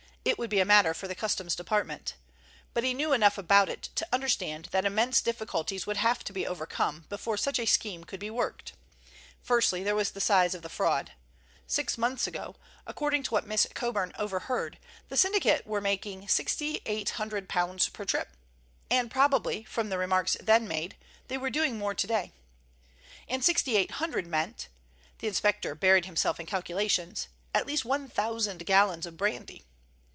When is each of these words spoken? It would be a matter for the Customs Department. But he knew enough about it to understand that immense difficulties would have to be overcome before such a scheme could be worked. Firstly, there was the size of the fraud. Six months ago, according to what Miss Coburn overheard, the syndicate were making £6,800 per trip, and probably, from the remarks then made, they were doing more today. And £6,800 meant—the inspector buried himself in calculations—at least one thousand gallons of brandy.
It 0.23 0.37
would 0.37 0.51
be 0.51 0.59
a 0.59 0.65
matter 0.65 0.93
for 0.93 1.07
the 1.07 1.15
Customs 1.15 1.55
Department. 1.55 2.13
But 2.75 2.83
he 2.83 2.93
knew 2.93 3.11
enough 3.11 3.39
about 3.39 3.69
it 3.69 3.89
to 3.95 4.07
understand 4.13 4.65
that 4.65 4.85
immense 4.85 5.19
difficulties 5.19 5.87
would 5.87 5.97
have 5.97 6.23
to 6.25 6.31
be 6.31 6.45
overcome 6.45 7.05
before 7.09 7.37
such 7.37 7.57
a 7.57 7.65
scheme 7.65 8.03
could 8.03 8.19
be 8.19 8.29
worked. 8.29 8.73
Firstly, 9.41 9.81
there 9.81 9.95
was 9.95 10.11
the 10.11 10.21
size 10.21 10.53
of 10.53 10.61
the 10.61 10.69
fraud. 10.69 11.13
Six 11.65 11.97
months 11.97 12.27
ago, 12.27 12.55
according 12.85 13.23
to 13.23 13.31
what 13.31 13.47
Miss 13.47 13.65
Coburn 13.73 14.13
overheard, 14.15 14.77
the 15.09 15.17
syndicate 15.17 15.65
were 15.65 15.81
making 15.81 16.27
£6,800 16.27 17.91
per 17.91 18.05
trip, 18.05 18.29
and 18.91 19.09
probably, 19.09 19.63
from 19.63 19.89
the 19.89 19.97
remarks 19.97 20.37
then 20.39 20.67
made, 20.67 20.97
they 21.29 21.37
were 21.39 21.49
doing 21.49 21.79
more 21.79 21.95
today. 21.95 22.31
And 23.27 23.41
£6,800 23.41 24.27
meant—the 24.27 25.27
inspector 25.27 25.73
buried 25.73 26.05
himself 26.05 26.39
in 26.39 26.45
calculations—at 26.45 27.65
least 27.65 27.85
one 27.85 28.07
thousand 28.07 28.67
gallons 28.67 29.07
of 29.07 29.17
brandy. 29.17 29.65